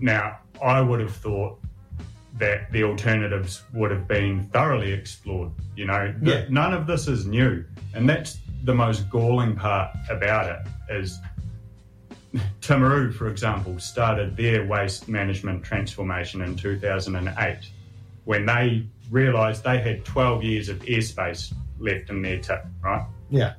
Now, 0.00 0.38
I 0.62 0.80
would 0.80 1.00
have 1.00 1.14
thought 1.14 1.58
that 2.38 2.72
the 2.72 2.82
alternatives 2.84 3.62
would 3.72 3.90
have 3.90 4.08
been 4.08 4.44
thoroughly 4.52 4.92
explored. 4.92 5.52
You 5.76 5.86
know, 5.86 6.14
Yeah. 6.22 6.44
none 6.48 6.72
of 6.72 6.86
this 6.86 7.06
is 7.06 7.26
new, 7.26 7.64
and 7.94 8.08
that's 8.08 8.38
the 8.64 8.74
most 8.74 9.08
galling 9.10 9.54
part 9.54 9.90
about 10.10 10.46
it 10.50 10.94
is 10.94 11.18
Timaru, 12.60 13.12
for 13.14 13.28
example, 13.28 13.78
started 13.78 14.36
their 14.36 14.64
waste 14.66 15.08
management 15.08 15.62
transformation 15.62 16.40
in 16.40 16.56
2008 16.56 17.58
when 18.24 18.46
they 18.46 18.86
realised 19.10 19.62
they 19.64 19.78
had 19.78 20.04
12 20.04 20.42
years 20.42 20.68
of 20.70 20.78
airspace 20.80 21.52
left 21.78 22.08
in 22.08 22.22
their 22.22 22.38
tip, 22.38 22.64
right? 22.82 23.04
yeah, 23.30 23.54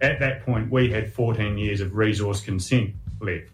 At 0.00 0.20
that 0.20 0.44
point, 0.44 0.70
we 0.70 0.90
had 0.90 1.12
14 1.12 1.58
years 1.58 1.80
of 1.80 1.94
resource 1.94 2.40
consent 2.40 2.94
left. 3.20 3.50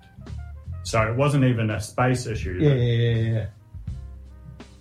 So 0.83 1.01
it 1.01 1.17
wasn't 1.17 1.45
even 1.45 1.71
a 1.71 1.81
space 1.81 2.27
issue. 2.27 2.59
yeah, 2.61 2.75
yeah, 2.75 3.15
yeah, 3.15 3.33
yeah. 3.33 3.47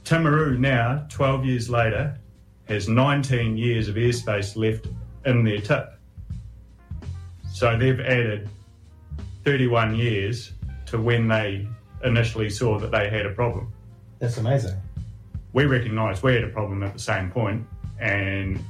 Timaru 0.03 0.59
now, 0.59 1.05
12 1.09 1.45
years 1.45 1.69
later, 1.69 2.17
has 2.65 2.89
19 2.89 3.57
years 3.57 3.87
of 3.87 3.95
airspace 3.95 4.57
left 4.57 4.87
in 5.25 5.43
their 5.45 5.59
tip. 5.59 5.97
So 7.51 7.77
they've 7.77 7.99
added 7.99 8.49
31 9.45 9.95
years 9.95 10.51
to 10.87 10.99
when 10.99 11.27
they 11.27 11.67
initially 12.03 12.49
saw 12.49 12.77
that 12.79 12.91
they 12.91 13.09
had 13.09 13.25
a 13.25 13.31
problem. 13.31 13.71
That's 14.19 14.37
amazing. 14.37 14.75
We 15.53 15.65
recognised 15.65 16.23
we 16.23 16.33
had 16.33 16.43
a 16.43 16.49
problem 16.49 16.83
at 16.83 16.93
the 16.93 16.99
same 16.99 17.29
point, 17.29 17.65
and 17.99 18.61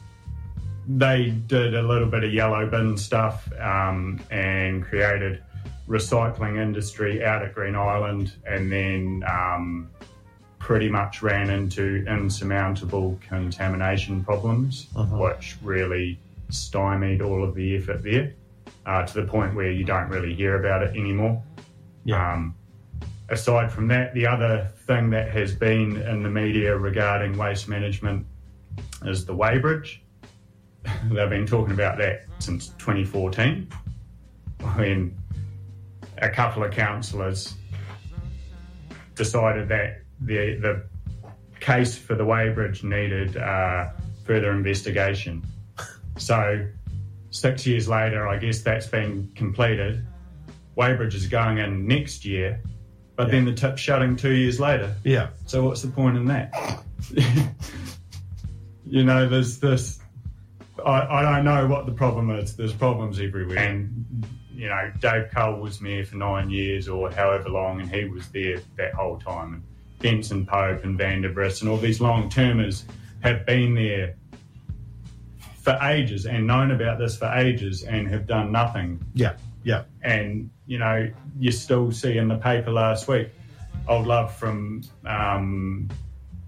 they 0.87 1.29
did 1.47 1.75
a 1.75 1.81
little 1.81 2.07
bit 2.07 2.23
of 2.23 2.33
yellow 2.33 2.65
bin 2.69 2.97
stuff 2.97 3.51
um, 3.59 4.19
and 4.31 4.83
created 4.83 5.43
recycling 5.87 6.61
industry 6.61 7.23
out 7.23 7.41
at 7.41 7.53
Green 7.53 7.75
Island, 7.75 8.33
and 8.45 8.71
then 8.71 9.23
um, 9.27 9.89
pretty 10.59 10.89
much 10.89 11.21
ran 11.21 11.49
into 11.49 12.05
insurmountable 12.07 13.19
contamination 13.27 14.23
problems, 14.23 14.87
which 15.11 15.57
really 15.61 16.19
stymied 16.49 17.21
all 17.21 17.43
of 17.43 17.53
the 17.55 17.75
effort 17.75 18.01
there 18.03 18.33
uh, 18.85 19.05
to 19.05 19.21
the 19.21 19.27
point 19.27 19.55
where 19.55 19.71
you 19.71 19.83
don't 19.83 20.09
really 20.09 20.33
hear 20.33 20.57
about 20.57 20.83
it 20.83 20.95
anymore. 20.95 21.41
Yeah. 22.05 22.33
Um, 22.33 22.55
aside 23.29 23.71
from 23.71 23.87
that, 23.89 24.13
the 24.13 24.27
other 24.27 24.69
thing 24.85 25.09
that 25.09 25.31
has 25.31 25.53
been 25.53 25.97
in 25.97 26.23
the 26.23 26.29
media 26.29 26.77
regarding 26.77 27.37
waste 27.37 27.67
management 27.67 28.25
is 29.05 29.25
the 29.25 29.35
weighbridge. 29.35 29.99
They've 31.05 31.29
been 31.29 31.45
talking 31.47 31.73
about 31.73 31.97
that 31.99 32.25
since 32.39 32.69
2014 32.79 33.67
when 34.75 35.17
a 36.17 36.29
couple 36.29 36.63
of 36.63 36.71
councillors 36.71 37.53
decided 39.15 39.69
that 39.69 40.01
the, 40.21 40.55
the 40.55 40.83
case 41.59 41.97
for 41.97 42.15
the 42.15 42.25
weighbridge 42.25 42.83
needed 42.83 43.37
uh, 43.37 43.89
further 44.25 44.51
investigation. 44.51 45.45
So, 46.17 46.67
six 47.31 47.65
years 47.65 47.87
later, 47.87 48.27
I 48.27 48.37
guess 48.37 48.61
that's 48.61 48.87
been 48.87 49.31
completed. 49.35 50.05
weighbridge 50.77 51.13
is 51.13 51.27
going 51.27 51.57
in 51.57 51.87
next 51.87 52.25
year, 52.25 52.61
but 53.15 53.31
then 53.31 53.45
the 53.45 53.53
tip's 53.53 53.81
shutting 53.81 54.15
two 54.15 54.33
years 54.33 54.59
later. 54.59 54.95
Yeah, 55.03 55.29
So 55.45 55.63
what's 55.63 55.81
the 55.81 55.87
point 55.89 56.17
in 56.17 56.25
that? 56.25 56.83
you 58.85 59.03
know, 59.03 59.27
there's 59.27 59.59
this. 59.59 59.99
I, 60.85 61.19
I 61.19 61.21
don't 61.21 61.45
know 61.45 61.67
what 61.67 61.85
the 61.85 61.91
problem 61.91 62.29
is. 62.31 62.55
There's 62.55 62.73
problems 62.73 63.19
everywhere, 63.19 63.59
and 63.59 64.25
you 64.53 64.69
know, 64.69 64.91
Dave 64.99 65.29
Cull 65.31 65.59
was 65.59 65.81
mayor 65.81 66.05
for 66.05 66.15
nine 66.15 66.49
years 66.49 66.87
or 66.87 67.11
however 67.11 67.49
long, 67.49 67.81
and 67.81 67.89
he 67.89 68.05
was 68.05 68.27
there 68.29 68.59
that 68.77 68.93
whole 68.93 69.17
time. 69.19 69.53
And 69.53 69.63
Benson 69.99 70.45
Pope 70.45 70.83
and 70.83 70.99
Vandervis 70.99 71.61
and 71.61 71.69
all 71.69 71.77
these 71.77 72.01
long 72.01 72.29
termers 72.29 72.85
have 73.21 73.45
been 73.45 73.73
there 73.73 74.15
for 75.61 75.79
ages 75.81 76.25
and 76.25 76.45
known 76.45 76.71
about 76.71 76.99
this 76.99 77.17
for 77.17 77.27
ages 77.33 77.83
and 77.83 78.05
have 78.09 78.27
done 78.27 78.51
nothing 78.51 79.03
yeah, 79.13 79.33
yeah, 79.63 79.83
and 80.01 80.49
you 80.65 80.77
know 80.77 81.09
you 81.39 81.51
still 81.51 81.89
see 81.89 82.17
in 82.17 82.27
the 82.27 82.35
paper 82.35 82.69
last 82.69 83.07
week 83.07 83.29
old 83.87 84.05
love 84.05 84.35
from 84.35 84.81
um, 85.05 85.89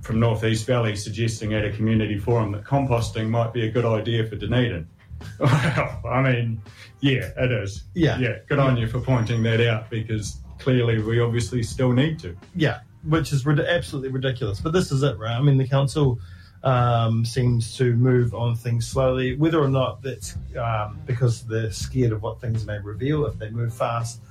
from 0.06 0.20
northeast 0.20 0.66
valley 0.68 0.96
suggesting 0.96 1.54
at 1.54 1.66
a 1.66 1.72
community 1.72 2.18
forum 2.18 2.52
that 2.52 2.64
composting 2.64 3.28
might 3.28 3.52
be 3.52 3.66
a 3.68 3.72
good 3.72 3.86
idea 3.86 4.24
for 4.26 4.36
dunedin 4.36 4.88
well 5.40 6.02
i 6.10 6.22
mean 6.22 6.62
yeah 7.02 7.32
it 7.38 7.52
is 7.52 7.86
Yeah. 7.96 8.18
yeah 8.20 8.38
good 8.48 8.60
on 8.60 8.78
you 8.78 8.88
for 8.88 9.00
pointing 9.00 9.42
that 9.44 9.62
out 9.66 9.90
because 9.90 10.38
clearly 10.60 11.02
we 11.02 11.20
obviously 11.20 11.64
still 11.64 11.92
need 11.92 12.20
to 12.20 12.38
yeah. 12.56 12.80
Which 13.08 13.32
is 13.32 13.46
rid- 13.46 13.60
absolutely 13.60 14.10
ridiculous. 14.10 14.60
But 14.60 14.74
this 14.74 14.92
is 14.92 15.04
it, 15.04 15.16
right? 15.20 15.38
I 15.38 15.40
mean, 15.40 15.58
the 15.60 15.68
council 15.68 16.18
um, 16.64 17.24
seems 17.24 17.78
to 17.78 17.94
move 17.96 18.34
on 18.34 18.56
things 18.56 18.88
slowly, 18.88 19.36
whether 19.36 19.62
or 19.62 19.68
not 19.68 20.02
that's 20.02 20.36
um, 20.60 21.00
because 21.06 21.44
they're 21.44 21.70
scared 21.72 22.14
of 22.14 22.24
what 22.24 22.42
things 22.42 22.66
may 22.66 22.80
reveal 22.80 23.28
if 23.28 23.38
they 23.38 23.52
move 23.52 23.76
fast. 23.76 24.22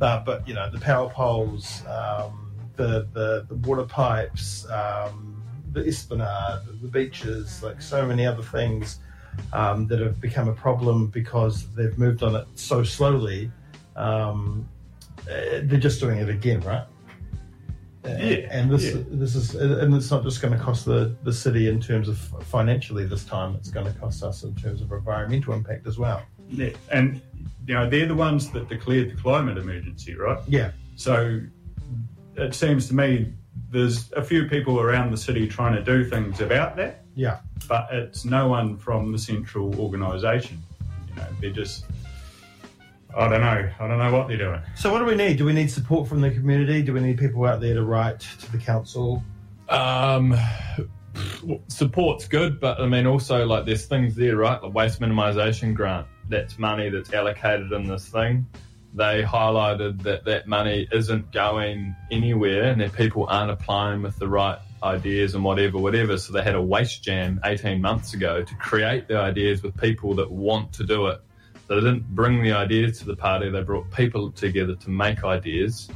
Uh, 0.00 0.18
but 0.24 0.48
you 0.48 0.54
know, 0.54 0.68
the 0.68 0.80
power 0.80 1.08
poles, 1.10 1.84
um, 1.86 2.43
the, 2.76 3.08
the 3.12 3.46
the 3.48 3.54
water 3.66 3.84
pipes, 3.84 4.68
um, 4.70 5.42
the 5.72 5.86
esplanade, 5.86 6.60
the 6.82 6.88
beaches, 6.88 7.62
like 7.62 7.80
so 7.80 8.06
many 8.06 8.26
other 8.26 8.42
things 8.42 9.00
um, 9.52 9.86
that 9.88 10.00
have 10.00 10.20
become 10.20 10.48
a 10.48 10.54
problem 10.54 11.08
because 11.08 11.68
they've 11.74 11.96
moved 11.98 12.22
on 12.22 12.36
it 12.36 12.46
so 12.54 12.82
slowly. 12.82 13.50
Um, 13.96 14.68
uh, 15.22 15.60
they're 15.62 15.80
just 15.80 16.00
doing 16.00 16.18
it 16.18 16.28
again, 16.28 16.60
right? 16.60 16.84
Yeah, 18.04 18.48
and 18.50 18.70
this 18.70 18.94
yeah. 18.94 19.02
this 19.08 19.34
is 19.34 19.54
and 19.54 19.94
it's 19.94 20.10
not 20.10 20.22
just 20.24 20.42
going 20.42 20.52
to 20.52 20.62
cost 20.62 20.84
the 20.84 21.16
the 21.22 21.32
city 21.32 21.68
in 21.68 21.80
terms 21.80 22.06
of 22.08 22.18
financially 22.44 23.06
this 23.06 23.24
time. 23.24 23.54
It's 23.54 23.70
going 23.70 23.86
to 23.90 23.98
cost 23.98 24.22
us 24.22 24.42
in 24.42 24.54
terms 24.56 24.82
of 24.82 24.92
environmental 24.92 25.54
impact 25.54 25.86
as 25.86 25.98
well. 25.98 26.22
yeah. 26.50 26.70
and 26.92 27.22
you 27.66 27.74
know 27.74 27.88
they're 27.88 28.06
the 28.06 28.14
ones 28.14 28.50
that 28.50 28.68
declared 28.68 29.10
the 29.10 29.16
climate 29.16 29.56
emergency 29.58 30.14
right 30.14 30.38
Yeah, 30.46 30.72
So 30.96 31.40
it 32.36 32.54
seems 32.54 32.88
to 32.88 32.94
me 32.94 33.32
there's 33.70 34.12
a 34.12 34.22
few 34.22 34.48
people 34.48 34.80
around 34.80 35.10
the 35.10 35.16
city 35.16 35.46
trying 35.48 35.74
to 35.74 35.82
do 35.82 36.04
things 36.04 36.40
about 36.40 36.76
that, 36.76 37.04
yeah, 37.14 37.40
but 37.68 37.88
it's 37.92 38.24
no 38.24 38.48
one 38.48 38.76
from 38.76 39.12
the 39.12 39.18
central 39.18 39.78
organisation. 39.80 40.62
You 41.10 41.16
know, 41.16 41.28
they're 41.40 41.50
just. 41.50 41.84
I 43.16 43.28
don't 43.28 43.42
know. 43.42 43.70
I 43.78 43.86
don't 43.86 43.98
know 43.98 44.12
what 44.12 44.26
they're 44.26 44.36
doing. 44.36 44.60
So 44.74 44.90
what 44.90 44.98
do 44.98 45.04
we 45.04 45.14
need? 45.14 45.36
Do 45.36 45.44
we 45.44 45.52
need 45.52 45.70
support 45.70 46.08
from 46.08 46.20
the 46.20 46.32
community? 46.32 46.82
Do 46.82 46.92
we 46.92 47.00
need 47.00 47.16
people 47.16 47.44
out 47.44 47.60
there 47.60 47.74
to 47.74 47.84
write 47.84 48.18
to 48.40 48.50
the 48.50 48.58
council? 48.58 49.22
Um, 49.68 50.36
support's 51.68 52.26
good, 52.26 52.58
but 52.58 52.80
I 52.80 52.86
mean, 52.86 53.06
also 53.06 53.46
like 53.46 53.66
there's 53.66 53.86
things 53.86 54.16
there, 54.16 54.36
right? 54.36 54.60
The 54.60 54.68
waste 54.68 55.00
minimisation 55.00 55.74
grant. 55.74 56.08
That's 56.28 56.58
money 56.58 56.90
that's 56.90 57.12
allocated 57.12 57.70
in 57.72 57.86
this 57.86 58.08
thing. 58.08 58.46
They 58.94 59.24
highlighted 59.24 60.04
that 60.04 60.24
that 60.26 60.46
money 60.46 60.86
isn't 60.92 61.32
going 61.32 61.96
anywhere, 62.12 62.64
and 62.64 62.80
that 62.80 62.92
people 62.92 63.26
aren't 63.28 63.50
applying 63.50 64.02
with 64.02 64.16
the 64.18 64.28
right 64.28 64.58
ideas 64.84 65.34
and 65.34 65.42
whatever, 65.42 65.78
whatever. 65.78 66.16
So 66.16 66.32
they 66.32 66.42
had 66.42 66.54
a 66.54 66.62
waste 66.62 67.02
jam 67.02 67.40
18 67.44 67.80
months 67.80 68.14
ago 68.14 68.44
to 68.44 68.54
create 68.56 69.08
the 69.08 69.18
ideas 69.18 69.62
with 69.62 69.76
people 69.80 70.14
that 70.14 70.30
want 70.30 70.72
to 70.74 70.84
do 70.84 71.08
it. 71.08 71.20
So 71.66 71.74
they 71.74 71.80
didn't 71.80 72.14
bring 72.14 72.42
the 72.42 72.52
ideas 72.52 73.00
to 73.00 73.06
the 73.06 73.16
party; 73.16 73.50
they 73.50 73.62
brought 73.62 73.90
people 73.90 74.30
together 74.30 74.76
to 74.76 74.90
make 74.90 75.24
ideas. 75.24 75.88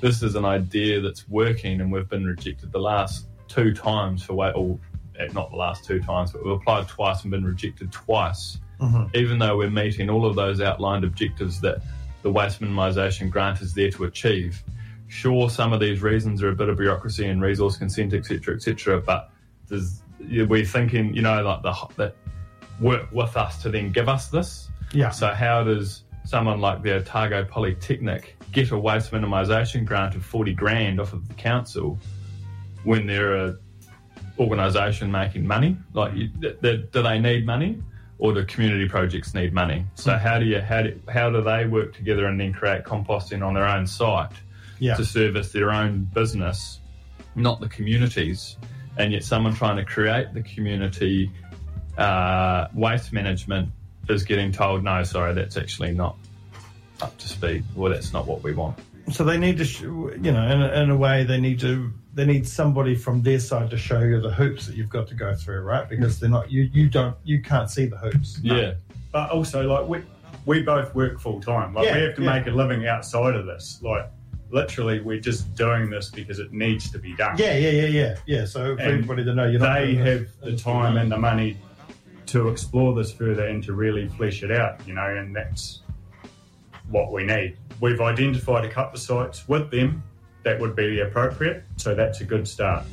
This 0.00 0.22
is 0.22 0.36
an 0.36 0.44
idea 0.44 1.00
that's 1.00 1.28
working, 1.28 1.80
and 1.80 1.90
we've 1.90 2.08
been 2.08 2.24
rejected 2.24 2.70
the 2.70 2.78
last 2.78 3.26
two 3.48 3.74
times 3.74 4.22
for 4.22 4.34
wa 4.34 4.50
or 4.50 4.78
eh, 5.18 5.28
not 5.32 5.50
the 5.50 5.56
last 5.56 5.84
two 5.84 6.00
times, 6.00 6.30
but 6.30 6.44
we've 6.44 6.54
applied 6.54 6.86
twice 6.86 7.22
and 7.22 7.30
been 7.30 7.44
rejected 7.44 7.90
twice, 7.90 8.58
even 9.14 9.38
though 9.38 9.56
we're 9.56 9.70
meeting 9.70 10.10
all 10.10 10.26
of 10.26 10.36
those 10.36 10.60
outlined 10.60 11.04
objectives 11.04 11.60
that 11.62 11.82
the 12.24 12.32
waste 12.32 12.60
minimisation 12.60 13.30
grant 13.30 13.60
is 13.60 13.74
there 13.74 13.90
to 13.90 14.04
achieve. 14.04 14.64
Sure, 15.08 15.50
some 15.50 15.74
of 15.74 15.78
these 15.78 16.00
reasons 16.00 16.42
are 16.42 16.48
a 16.48 16.54
bit 16.54 16.70
of 16.70 16.78
bureaucracy 16.78 17.26
and 17.26 17.40
resource 17.42 17.76
consent, 17.76 18.14
etc., 18.14 18.56
etc., 18.56 18.98
but 19.00 19.30
we're 20.48 20.64
thinking, 20.64 21.14
you 21.14 21.20
know, 21.20 21.42
like 21.42 21.62
the 21.62 21.94
that 21.96 22.16
work 22.80 23.12
with 23.12 23.36
us 23.36 23.62
to 23.62 23.68
then 23.68 23.92
give 23.92 24.08
us 24.08 24.28
this. 24.28 24.70
Yeah, 24.92 25.10
So 25.10 25.28
how 25.28 25.64
does 25.64 26.04
someone 26.24 26.60
like 26.60 26.82
the 26.82 26.94
Otago 26.94 27.44
Polytechnic 27.44 28.36
get 28.52 28.70
a 28.70 28.78
waste 28.78 29.12
minimisation 29.12 29.84
grant 29.84 30.14
of 30.14 30.24
40 30.24 30.54
grand 30.54 31.00
off 31.00 31.12
of 31.12 31.28
the 31.28 31.34
council 31.34 31.98
when 32.84 33.06
they're 33.06 33.36
a 33.36 33.56
organisation 34.38 35.12
making 35.12 35.46
money? 35.46 35.76
Like, 35.92 36.14
you, 36.14 36.30
th- 36.40 36.58
th- 36.62 36.90
do 36.90 37.02
they 37.02 37.18
need 37.18 37.44
money? 37.44 37.82
Or 38.18 38.32
do 38.32 38.44
community 38.44 38.88
projects 38.88 39.34
need 39.34 39.52
money? 39.52 39.84
So 39.94 40.16
how 40.16 40.38
do 40.38 40.44
you 40.44 40.60
how 40.60 40.82
do, 40.82 41.00
how 41.08 41.30
do 41.30 41.42
they 41.42 41.66
work 41.66 41.94
together 41.94 42.26
and 42.26 42.38
then 42.40 42.52
create 42.52 42.84
composting 42.84 43.44
on 43.46 43.54
their 43.54 43.66
own 43.66 43.86
site 43.86 44.30
Yeah. 44.78 44.94
to 44.94 45.04
service 45.04 45.52
their 45.52 45.70
own 45.70 46.04
business, 46.14 46.80
not 47.34 47.60
the 47.60 47.68
communities? 47.68 48.56
And 48.96 49.12
yet, 49.12 49.24
someone 49.24 49.54
trying 49.54 49.76
to 49.76 49.84
create 49.84 50.32
the 50.34 50.42
community 50.42 51.30
uh, 51.98 52.68
waste 52.74 53.12
management 53.12 53.68
is 54.08 54.22
getting 54.24 54.52
told, 54.52 54.84
no, 54.84 55.02
sorry, 55.02 55.34
that's 55.34 55.56
actually 55.56 55.92
not 55.92 56.16
up 57.02 57.16
to 57.18 57.28
speed. 57.28 57.64
Well, 57.74 57.92
that's 57.92 58.12
not 58.12 58.26
what 58.26 58.42
we 58.44 58.52
want. 58.52 58.78
So 59.12 59.24
they 59.24 59.38
need 59.38 59.58
to, 59.58 59.64
sh- 59.64 59.82
you 59.82 60.32
know, 60.32 60.46
in 60.50 60.62
a, 60.62 60.82
in 60.82 60.90
a 60.90 60.96
way, 60.96 61.24
they 61.24 61.40
need 61.40 61.60
to, 61.60 61.92
they 62.14 62.24
need 62.24 62.46
somebody 62.46 62.94
from 62.94 63.22
their 63.22 63.40
side 63.40 63.70
to 63.70 63.76
show 63.76 64.00
you 64.00 64.20
the 64.20 64.30
hoops 64.30 64.66
that 64.66 64.76
you've 64.76 64.88
got 64.88 65.08
to 65.08 65.14
go 65.14 65.34
through, 65.34 65.60
right? 65.60 65.88
Because 65.88 66.18
they're 66.20 66.30
not, 66.30 66.50
you, 66.50 66.62
you 66.72 66.88
don't, 66.88 67.16
you 67.24 67.42
can't 67.42 67.70
see 67.70 67.86
the 67.86 67.98
hoops. 67.98 68.38
Yeah. 68.42 68.74
But 69.12 69.30
also, 69.30 69.62
like 69.68 69.88
we 69.88 70.02
we 70.46 70.62
both 70.62 70.94
work 70.94 71.20
full 71.20 71.40
time. 71.40 71.72
Like 71.74 71.86
Yeah, 71.86 71.94
we 71.96 72.02
have 72.02 72.16
to 72.16 72.22
yeah. 72.22 72.34
make 72.38 72.46
a 72.46 72.50
living 72.50 72.86
outside 72.86 73.34
of 73.36 73.46
this. 73.46 73.78
Like 73.82 74.08
literally, 74.50 75.00
we're 75.00 75.20
just 75.20 75.54
doing 75.54 75.88
this 75.90 76.10
because 76.10 76.38
it 76.38 76.52
needs 76.52 76.90
to 76.90 76.98
be 76.98 77.14
done. 77.14 77.36
Yeah, 77.38 77.56
yeah, 77.56 77.70
yeah, 77.70 77.86
yeah, 77.86 78.16
yeah. 78.26 78.44
So 78.44 78.74
for 78.76 78.82
And 78.82 78.92
everybody 78.92 79.24
to 79.24 79.34
know, 79.34 79.46
you're 79.46 79.60
not. 79.60 79.78
they 79.78 79.92
doing 79.94 80.06
have 80.06 80.26
the 80.40 80.56
time 80.56 80.96
and 80.96 81.10
the 81.12 81.16
money 81.18 81.56
to 82.26 82.48
explore 82.48 82.94
this 82.94 83.12
further 83.12 83.46
and 83.46 83.62
to 83.64 83.72
really 83.74 84.08
flesh 84.08 84.42
it 84.42 84.50
out, 84.50 84.80
you 84.86 84.94
know, 84.94 85.06
and 85.16 85.34
that's 85.36 85.80
what 86.88 87.12
we 87.12 87.24
need. 87.24 87.56
We've 87.80 88.00
identified 88.00 88.64
a 88.64 88.70
couple 88.70 88.94
of 88.96 89.00
sites 89.02 89.48
with 89.48 89.70
them 89.70 90.02
that 90.42 90.58
would 90.60 90.76
be 90.76 91.00
appropriate, 91.00 91.64
so 91.76 91.94
that's 91.94 92.20
a 92.20 92.24
good 92.24 92.46
start. 92.46 92.84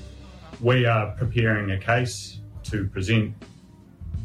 We 0.60 0.86
are 0.86 1.12
preparing 1.12 1.72
a 1.72 1.78
case 1.80 2.40
to 2.64 2.88
present 2.88 3.34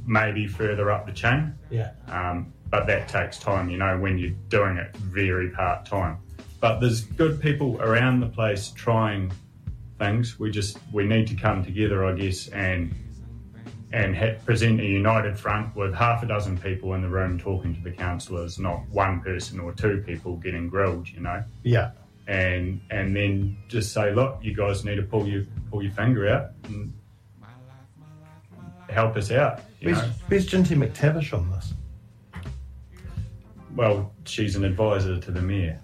maybe 0.06 0.46
further 0.46 0.90
up 0.90 1.06
the 1.06 1.12
chain, 1.12 1.54
Yeah. 1.70 1.90
um, 2.08 2.52
but 2.70 2.86
that 2.86 3.08
takes 3.08 3.38
time, 3.38 3.68
you 3.70 3.78
know, 3.78 3.98
when 3.98 4.18
you're 4.18 4.34
doing 4.48 4.76
it 4.76 4.94
very 4.96 5.50
part 5.50 5.84
time. 5.86 6.18
But 6.60 6.80
there's 6.80 7.02
good 7.02 7.40
people 7.40 7.80
around 7.80 8.20
the 8.20 8.28
place 8.28 8.70
trying 8.70 9.32
things. 9.98 10.38
We 10.38 10.50
just 10.50 10.78
we 10.92 11.04
need 11.06 11.26
to 11.28 11.34
come 11.34 11.64
together, 11.64 12.04
I 12.04 12.12
guess, 12.14 12.48
and 12.48 12.94
and 13.96 14.14
ha- 14.14 14.34
present 14.44 14.78
a 14.78 14.84
united 14.84 15.38
front 15.38 15.74
with 15.74 15.94
half 15.94 16.22
a 16.22 16.26
dozen 16.26 16.58
people 16.58 16.92
in 16.92 17.00
the 17.00 17.08
room 17.08 17.38
talking 17.38 17.74
to 17.74 17.80
the 17.80 17.90
councillors, 17.90 18.58
not 18.58 18.86
one 18.90 19.22
person 19.22 19.58
or 19.58 19.72
two 19.72 20.02
people 20.06 20.36
getting 20.36 20.68
grilled, 20.68 21.08
you 21.08 21.20
know. 21.20 21.42
Yeah. 21.62 21.92
And 22.26 22.82
and 22.90 23.16
then 23.16 23.56
just 23.68 23.94
say, 23.94 24.12
look, 24.12 24.38
you 24.42 24.54
guys 24.54 24.84
need 24.84 24.96
to 24.96 25.02
pull 25.02 25.26
your 25.26 25.44
pull 25.70 25.82
your 25.82 25.92
finger 25.92 26.28
out 26.28 26.50
and 26.64 26.92
help 28.90 29.16
us 29.16 29.30
out. 29.30 29.62
Where's, 29.80 29.98
where's 30.28 30.46
Jinty 30.46 30.76
MacTavish 30.76 31.32
on 31.32 31.50
this? 31.50 31.72
Well, 33.74 34.12
she's 34.26 34.56
an 34.56 34.64
advisor 34.64 35.18
to 35.18 35.30
the 35.30 35.40
mayor. 35.40 35.80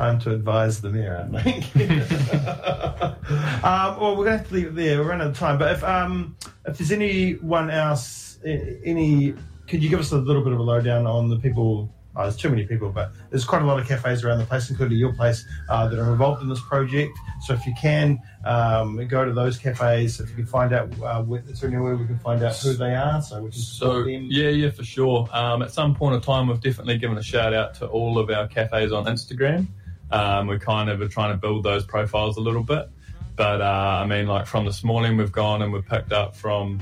Time 0.00 0.18
to 0.20 0.32
advise 0.32 0.80
the 0.80 0.88
mayor, 0.88 1.28
I 1.34 1.42
think. 1.42 1.76
um, 3.62 4.00
well, 4.00 4.16
we're 4.16 4.24
going 4.24 4.32
to 4.32 4.38
have 4.38 4.48
to 4.48 4.54
leave 4.54 4.66
it 4.68 4.74
there. 4.74 4.98
We're 4.98 5.10
running 5.10 5.26
out 5.26 5.32
of 5.32 5.38
time. 5.38 5.58
But 5.58 5.72
if 5.72 5.84
um, 5.84 6.38
if 6.64 6.78
there's 6.78 6.90
anyone 6.90 7.68
else, 7.68 8.38
any, 8.42 9.34
could 9.68 9.82
you 9.82 9.90
give 9.90 10.00
us 10.00 10.10
a 10.12 10.16
little 10.16 10.42
bit 10.42 10.54
of 10.54 10.58
a 10.58 10.62
lowdown 10.62 11.06
on 11.06 11.28
the 11.28 11.38
people? 11.38 11.92
Oh, 12.16 12.22
there's 12.22 12.38
too 12.38 12.48
many 12.48 12.64
people, 12.64 12.88
but 12.88 13.12
there's 13.28 13.44
quite 13.44 13.60
a 13.60 13.66
lot 13.66 13.78
of 13.78 13.86
cafes 13.86 14.24
around 14.24 14.38
the 14.38 14.46
place, 14.46 14.70
including 14.70 14.96
your 14.96 15.12
place, 15.12 15.44
uh, 15.68 15.86
that 15.86 15.98
are 15.98 16.10
involved 16.10 16.40
in 16.40 16.48
this 16.48 16.62
project. 16.62 17.16
So 17.42 17.52
if 17.52 17.66
you 17.66 17.74
can 17.78 18.22
um, 18.46 19.06
go 19.06 19.26
to 19.26 19.34
those 19.34 19.58
cafes, 19.58 20.18
if 20.18 20.30
you 20.30 20.36
can 20.36 20.46
find 20.46 20.72
out, 20.72 20.90
uh, 21.02 21.22
where, 21.22 21.44
is 21.46 21.60
there 21.60 21.68
anywhere 21.68 21.94
we 21.96 22.06
can 22.06 22.18
find 22.20 22.42
out 22.42 22.56
who 22.56 22.72
they 22.72 22.94
are, 22.94 23.20
so 23.20 23.42
we 23.42 23.50
can 23.50 23.60
So 23.60 24.02
them. 24.04 24.28
yeah, 24.30 24.48
yeah, 24.48 24.70
for 24.70 24.82
sure. 24.82 25.28
Um, 25.30 25.60
at 25.60 25.72
some 25.72 25.94
point 25.94 26.14
of 26.16 26.24
time, 26.24 26.48
we've 26.48 26.58
definitely 26.58 26.96
given 26.96 27.18
a 27.18 27.22
shout 27.22 27.52
out 27.52 27.74
to 27.74 27.86
all 27.86 28.18
of 28.18 28.30
our 28.30 28.48
cafes 28.48 28.92
on 28.92 29.04
Instagram. 29.04 29.68
Um, 30.12 30.46
we 30.46 30.58
kind 30.58 30.90
of 30.90 31.00
are 31.00 31.08
trying 31.08 31.32
to 31.32 31.38
build 31.38 31.62
those 31.62 31.84
profiles 31.84 32.36
a 32.36 32.40
little 32.40 32.62
bit, 32.64 32.88
but 33.36 33.60
uh, 33.60 34.00
I 34.02 34.06
mean, 34.06 34.26
like 34.26 34.46
from 34.46 34.64
this 34.64 34.82
morning, 34.82 35.16
we've 35.16 35.32
gone 35.32 35.62
and 35.62 35.72
we've 35.72 35.86
picked 35.86 36.12
up 36.12 36.34
from 36.34 36.80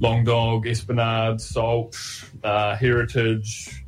Long 0.00 0.24
Dog, 0.24 0.66
Esplanade, 0.66 1.40
Salt, 1.40 1.96
uh, 2.42 2.74
Heritage, 2.76 3.84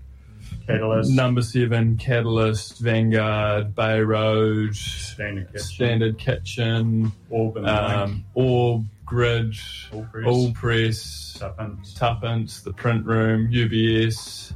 Catalyst, 0.67 1.11
Number 1.11 1.43
Seven, 1.43 1.97
Catalyst, 1.97 2.79
Vanguard, 2.81 3.75
Bay 3.75 4.01
Road, 4.01 4.75
Standard 4.75 5.47
Kitchen, 5.47 5.67
Standard 5.67 6.19
Kitchen, 6.19 7.13
Auburn, 7.33 7.69
um, 7.69 8.25
Orb, 8.35 8.85
Grid, 9.05 9.55
Allpress, 9.93 10.27
All 10.27 10.53
Press. 10.53 11.37
Tuppence. 11.39 11.95
Tuppence, 11.95 12.61
the 12.63 12.73
print 12.73 13.07
room, 13.07 13.49
UBS, 13.51 14.53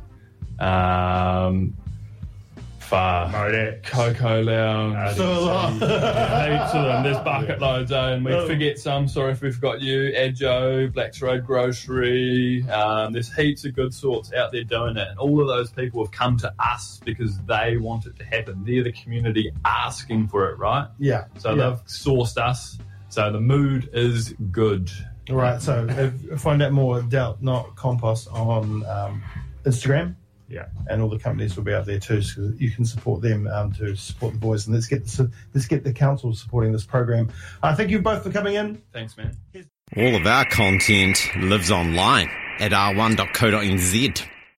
um, 0.59 1.75
Far, 2.91 3.29
Modex. 3.29 3.85
Coco 3.85 4.43
Lounge. 4.43 4.97
Uh, 4.97 5.15
So 5.15 5.33
a 5.33 5.39
lot. 5.39 5.73
Heaps 5.75 6.75
of 6.75 6.85
them. 6.87 7.03
There's 7.05 7.19
bucket 7.19 7.61
loads, 7.61 7.93
eh? 7.93 8.11
and 8.15 8.25
we 8.25 8.33
Oh. 8.35 8.49
forget 8.49 8.81
some. 8.81 9.07
Sorry 9.07 9.31
if 9.31 9.41
we 9.43 9.53
forgot 9.53 9.81
you. 9.81 10.11
Edjo, 10.13 10.93
Blacks 10.93 11.23
Road 11.23 11.47
Grocery. 11.47 12.69
Um, 12.69 13.13
there's 13.13 13.33
heaps 13.33 13.65
of 13.65 13.77
good 13.77 13.95
sorts 13.95 14.33
out 14.33 14.51
there 14.51 14.65
doing 14.65 14.97
it, 14.97 15.07
and 15.09 15.19
all 15.21 15.41
of 15.41 15.47
those 15.47 15.71
people 15.71 16.03
have 16.05 16.11
come 16.11 16.37
to 16.39 16.53
us 16.59 17.01
because 17.05 17.39
they 17.43 17.77
want 17.77 18.07
it 18.07 18.17
to 18.17 18.25
happen. 18.25 18.65
They're 18.67 18.83
the 18.83 18.91
community 18.91 19.53
asking 19.65 20.27
for 20.27 20.51
it, 20.51 20.59
right? 20.59 20.89
Yeah. 20.99 21.27
So 21.39 21.55
yeah. 21.55 21.69
they've 21.71 21.85
sourced 21.87 22.37
us. 22.39 22.77
So 23.09 23.31
the 23.31 23.41
mood 23.41 23.89
is 23.93 24.35
good. 24.51 24.91
All 25.29 25.37
right. 25.37 25.63
So 25.63 25.87
if, 25.89 26.41
find 26.41 26.61
out 26.61 26.73
more 26.73 27.03
Doubt 27.03 27.41
Not 27.41 27.77
Compost 27.77 28.27
on 28.33 28.85
um, 28.87 29.23
Instagram. 29.65 30.17
Yeah. 30.51 30.67
And 30.89 31.01
all 31.01 31.09
the 31.09 31.19
companies 31.19 31.57
will 31.57 31.63
be 31.63 31.73
out 31.73 31.87
there 31.87 32.01
too, 32.01 32.23
so 32.23 32.53
you 32.57 32.73
can 32.73 32.85
support 32.85 33.23
them 33.23 33.47
um, 33.47 33.73
to 33.75 33.95
support 33.95 34.33
the 34.33 34.39
boys. 34.39 34.67
And 34.67 34.75
let's 34.75 34.87
get 34.87 35.07
the, 35.07 35.31
let's 35.55 35.67
get 35.67 35.85
the 35.85 35.93
council 35.93 36.35
supporting 36.35 36.73
this 36.73 36.85
program. 36.85 37.31
Uh, 37.63 37.75
thank 37.75 37.91
you 37.91 38.03
both 38.03 38.25
for 38.25 38.31
coming 38.31 38.55
in. 38.55 38.83
Thanks, 38.93 39.17
man. 39.17 39.37
All 39.97 40.17
of 40.17 40.27
our 40.27 40.45
content 40.45 41.19
lives 41.37 41.71
online 41.71 42.29
at 42.59 42.73
r1.co.nz. 42.73 44.27